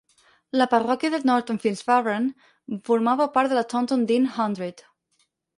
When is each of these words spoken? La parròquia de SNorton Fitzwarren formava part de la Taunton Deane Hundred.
La 0.59 0.65
parròquia 0.71 1.11
de 1.15 1.19
SNorton 1.23 1.59
Fitzwarren 1.67 2.27
formava 2.91 3.31
part 3.39 3.53
de 3.55 3.61
la 3.61 3.67
Taunton 3.75 4.11
Deane 4.15 4.37
Hundred. 4.39 4.87